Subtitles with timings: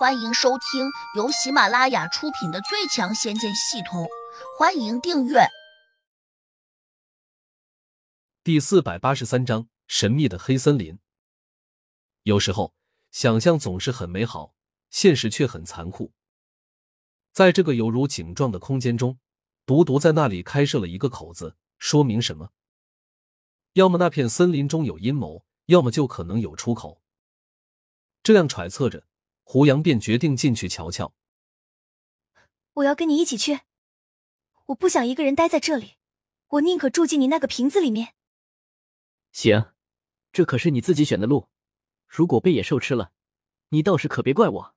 [0.00, 4.04] 欢迎收听由喜马拉雅出品的《最强仙剑系统》，
[4.58, 5.40] 欢迎订阅。
[8.42, 10.98] 第四百八十三章：神秘的黑森林。
[12.22, 12.74] 有时候，
[13.10, 14.54] 想象总是很美好，
[14.88, 16.14] 现实却很残酷。
[17.30, 19.18] 在这个犹如井状的空间中，
[19.66, 22.52] 独独在那里开设了一个口子，说明什么？
[23.74, 27.02] 要么那片森林中有阴谋，要么就可能有出口。
[28.22, 29.04] 这样揣测着。
[29.52, 31.12] 胡杨便决定进去瞧瞧。
[32.74, 33.62] 我要跟你一起去，
[34.66, 35.96] 我不想一个人待在这里，
[36.50, 38.14] 我宁可住进你那个瓶子里面。
[39.32, 39.72] 行，
[40.30, 41.48] 这可是你自己选的路，
[42.06, 43.10] 如果被野兽吃了，
[43.70, 44.74] 你倒是可别怪我。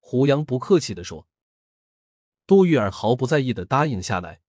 [0.00, 1.28] 胡杨不客气的说。
[2.48, 4.40] 杜玉儿毫不在意的答应下来，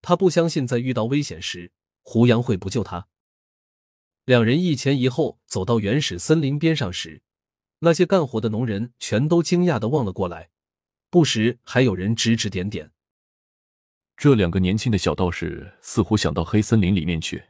[0.00, 3.08] 他不相信在遇到危险时，胡杨会不救他。
[4.24, 7.22] 两人一前一后走到原始森林边上时。
[7.80, 10.50] 那些干活的农人全都惊讶的望了过来，
[11.10, 12.92] 不时还有人指指点点。
[14.16, 17.44] 这两个年轻的小道士似乎想到黑森林里面去。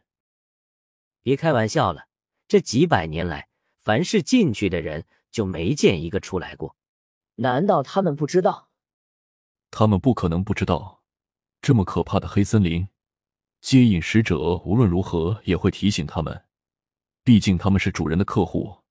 [1.23, 2.09] 别开玩笑了，
[2.47, 3.49] 这几百年来，
[3.81, 6.77] 凡是进去的人就没见一个出来过。
[7.37, 8.69] 难道他们不知道？
[9.71, 11.03] 他们不可能不知道，
[11.63, 12.89] 这么可怕的黑森林，
[13.63, 16.45] 接引使者无论如何也会提醒他们。
[17.25, 18.83] 毕竟他们是主人的客户，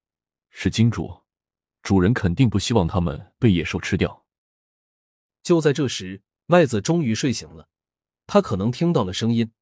[0.50, 1.27] 是金主。
[1.88, 4.26] 主人肯定不希望他们被野兽吃掉。
[5.42, 7.70] 就在这时，麦子终于睡醒了，
[8.26, 9.54] 他可能听到了声音，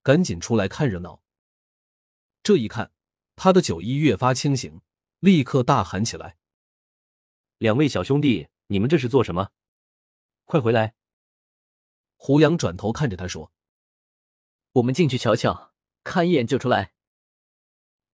[0.00, 1.24] 赶紧出来看热闹。
[2.44, 2.92] 这一看，
[3.34, 4.80] 他的酒意越发清醒，
[5.18, 6.36] 立刻大喊起来
[7.58, 9.50] ：“两位小兄弟，你们这是做什么？
[10.44, 10.94] 快回来！”
[12.14, 13.50] 胡杨转头看着他说
[14.74, 15.72] ：“我们进去瞧瞧，
[16.04, 16.92] 看一眼就出来。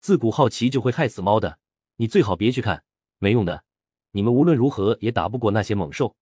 [0.01, 1.59] 自古好奇就会害死猫的，
[1.97, 2.83] 你最好别去看。”
[3.19, 3.63] 没用的，
[4.11, 6.15] 你们无论如何也打不过那些猛兽。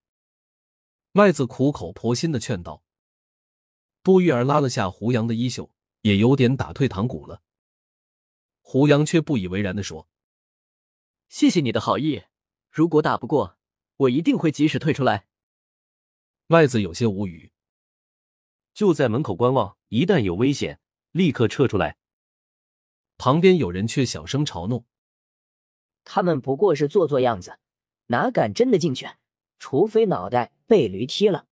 [1.11, 2.83] 麦子苦口婆心的劝道。
[4.03, 5.71] 杜玉儿拉了下胡杨的衣袖，
[6.01, 7.41] 也有点打退堂鼓了。
[8.61, 10.07] 胡杨却不以为然的说
[11.29, 12.23] ：“谢谢你的好意，
[12.69, 13.57] 如果打不过，
[13.97, 15.27] 我一定会及时退出来。”
[16.47, 17.51] 麦子有些无语，
[18.73, 20.79] 就在门口观望，一旦有危险，
[21.11, 21.97] 立刻撤出来。
[23.17, 24.85] 旁边有人却小声嘲弄。
[26.09, 27.59] 他们不过是做做样子，
[28.05, 29.09] 哪敢真的进去？
[29.59, 31.47] 除非脑袋被驴踢了。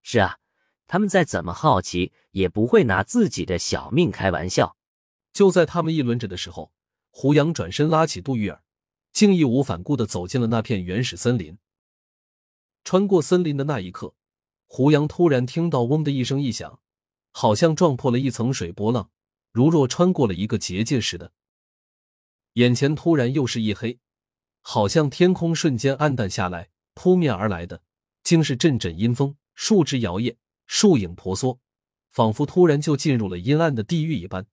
[0.00, 0.38] 是啊，
[0.86, 4.74] 他们再怎么好奇，也不会拿自己的小命开玩笑。
[5.34, 6.72] 就在他们议论着的时候，
[7.10, 8.62] 胡杨转身拉起杜玉儿，
[9.12, 11.58] 竟义无反顾的走进了那片原始森林。
[12.82, 14.14] 穿过森林的那一刻，
[14.64, 16.80] 胡杨突然听到“嗡”的一声异响，
[17.32, 19.10] 好像撞破了一层水波浪，
[19.52, 21.32] 如若穿过了一个结界似的。
[22.54, 23.98] 眼前突然又是一黑，
[24.60, 27.82] 好像天空瞬间暗淡下来，扑面而来的
[28.22, 31.60] 竟是阵阵阴风，树枝摇曳，树影婆娑，
[32.08, 34.46] 仿佛突然就进入了阴暗的地狱一般。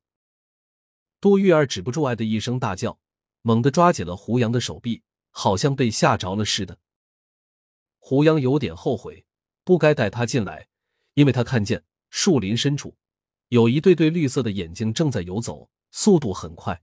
[1.20, 3.00] 杜玉儿止不住“哎”的一声大叫，
[3.42, 6.78] 猛地抓紧了胡杨的手臂，好像被吓着了似的。
[7.98, 9.26] 胡杨有点后悔，
[9.64, 10.68] 不该带他进来，
[11.16, 12.96] 因为他看见树林深处
[13.48, 16.80] 有一对对绿色的眼睛正在游走，速度很快。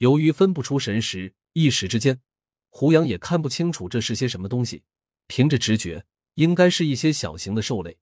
[0.00, 2.22] 由于分不出神识，一时之间，
[2.70, 4.82] 胡杨也看不清楚这是些什么东西。
[5.26, 6.06] 凭着直觉，
[6.36, 7.98] 应该是一些小型的兽类，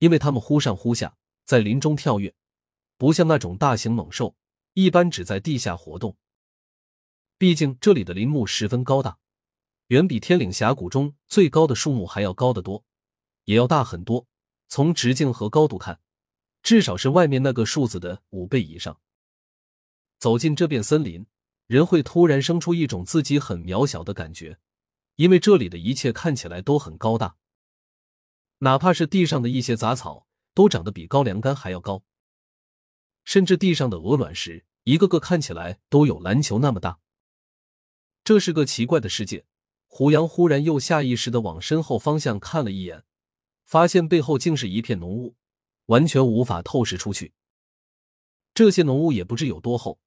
[0.00, 2.34] 因为它们忽上忽下，在林中跳跃，
[2.98, 4.36] 不像那种大型猛兽，
[4.72, 6.16] 一般只在地下活动。
[7.38, 9.20] 毕竟这里的林木十分高大，
[9.86, 12.84] 远比天岭峡谷中最高的树木还要高得多，
[13.44, 14.26] 也要大很多。
[14.66, 16.00] 从直径和高度看，
[16.64, 19.00] 至少是外面那个树子的五倍以上。
[20.18, 21.24] 走进这片森林。
[21.66, 24.58] 人会突然生出一种自己很渺小的感觉，
[25.16, 27.36] 因为这里的一切看起来都很高大，
[28.58, 32.04] 哪怕是地上的一些杂草都长得比高粱杆还要高，
[33.24, 37.00] 甚至地上的鹅卵石一个个看起来都有篮球那么大。
[38.22, 39.44] 这是个奇怪的世界。
[39.88, 43.04] 胡杨忽然又下意识的往身后方向看了一眼，
[43.64, 45.36] 发现背后竟是一片浓雾，
[45.86, 47.32] 完全无法透视出去。
[48.52, 49.98] 这些浓雾也不知有多厚，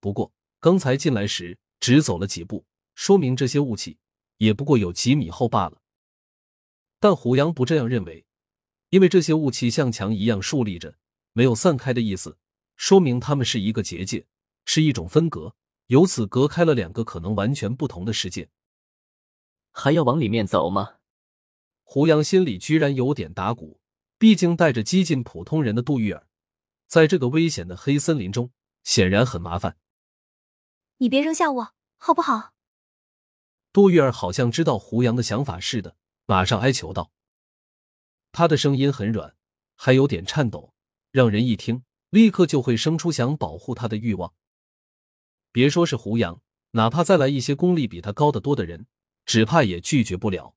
[0.00, 0.32] 不过。
[0.62, 2.64] 刚才进来时只走了几步，
[2.94, 3.98] 说明这些雾气
[4.36, 5.82] 也不过有几米厚罢了。
[7.00, 8.24] 但胡杨不这样认为，
[8.90, 10.94] 因为这些雾气像墙一样竖立着，
[11.32, 12.38] 没有散开的意思，
[12.76, 14.24] 说明它们是一个结界，
[14.64, 15.56] 是一种分隔，
[15.88, 18.48] 由此隔开了两个可能完全不同的世界。
[19.72, 20.98] 还要往里面走吗？
[21.82, 23.80] 胡杨心里居然有点打鼓，
[24.16, 26.28] 毕竟带着激进普通人的杜玉儿，
[26.86, 28.52] 在这个危险的黑森林中，
[28.84, 29.76] 显然很麻烦。
[31.02, 32.54] 你别扔下我，好不好？
[33.72, 35.96] 杜玉儿好像知道胡杨的想法似的，
[36.26, 37.10] 马上哀求道
[38.30, 39.34] ：“他的声音很软，
[39.74, 40.72] 还有点颤抖，
[41.10, 44.32] 让人一听立刻就会生出想保护他的欲望。
[45.50, 46.40] 别说是胡杨，
[46.70, 48.86] 哪怕再来一些功力比他高得多的人，
[49.26, 50.54] 只怕也拒绝不了。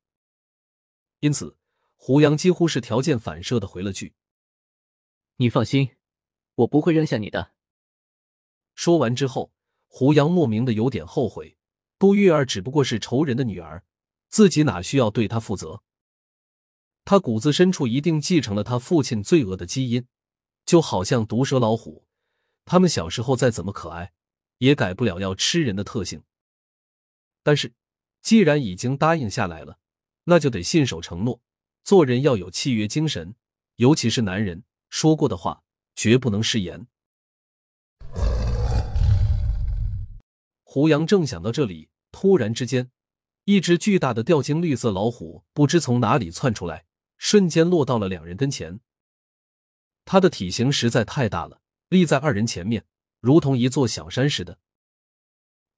[1.22, 1.58] 因此，
[1.96, 4.14] 胡杨几乎是条件反射的回了句
[5.38, 5.96] ：‘你放心，
[6.54, 7.54] 我不会扔下你的。’
[8.76, 9.52] 说完之后，
[9.98, 11.56] 胡杨莫名的有点后悔。”
[11.98, 13.86] 杜玉儿只不过是仇人的女儿，
[14.28, 15.82] 自己哪需要对她负责？
[17.06, 20.06] 他骨子深处一定继承了他父亲罪恶的基因，
[20.66, 22.06] 就好像毒蛇老虎，
[22.66, 24.12] 他们小时候再怎么可爱，
[24.58, 26.22] 也改不了要吃人的特性。
[27.42, 27.74] 但是，
[28.22, 29.80] 既然已经答应下来了，
[30.26, 31.40] 那就得信守承诺。
[31.86, 33.34] 做人要有契约精神，
[33.78, 35.64] 尤其是男人说过的话，
[35.96, 36.86] 绝不能食言。
[40.76, 42.92] 胡杨正想到这里，突然之间，
[43.46, 46.84] 一只巨大的吊睛绿色老虎不知从哪里窜出来，
[47.18, 48.82] 瞬间落到了两人跟前。
[50.04, 52.84] 它的体型实在太大了，立在二人前面，
[53.22, 54.60] 如同一座小山似的。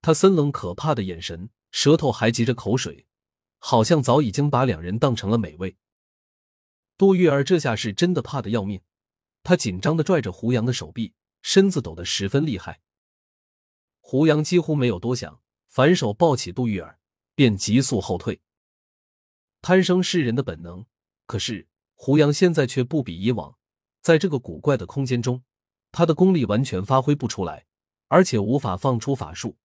[0.02, 3.06] 他森冷可怕的眼神，舌头还急着口水，
[3.60, 5.78] 好像早已经把两人当成了美味。
[6.98, 8.82] 杜玉儿这下是真的怕的要命，
[9.44, 12.82] 她紧张的拽着胡杨的手臂，身子抖得十分厉害。
[14.10, 16.98] 胡杨几乎没有多想，反手抱起杜玉儿，
[17.36, 18.40] 便急速后退。
[19.62, 20.86] 贪生是人的本能，
[21.26, 23.58] 可是胡杨现在却不比以往，
[24.02, 25.44] 在这个古怪的空间中，
[25.92, 27.66] 他的功力完全发挥不出来，
[28.08, 29.58] 而且无法放出法术，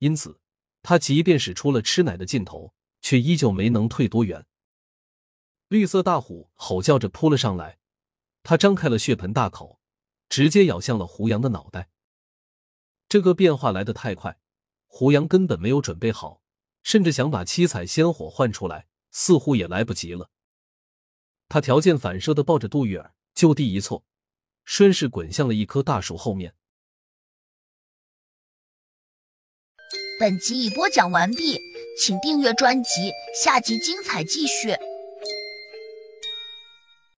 [0.00, 0.40] 因此
[0.82, 4.44] 他即便使出了吃奶的劲头，却依旧没能退多远。
[5.68, 7.78] 绿色大虎吼叫着扑了上来，
[8.42, 9.78] 他张开了血盆大口，
[10.28, 11.90] 直接咬向了胡杨的脑袋。
[13.14, 14.40] 这个变化来得太快，
[14.88, 16.42] 胡杨根本没有准备好，
[16.82, 20.30] 甚至想把七彩仙火换出来，似乎也来不及了。
[21.48, 24.04] 他条件反射的抱着杜玉儿，就地一错，
[24.64, 26.56] 顺势滚向了一棵大树后面。
[30.18, 31.60] 本集已播讲完毕，
[31.96, 34.76] 请订阅专辑，下集精彩继续。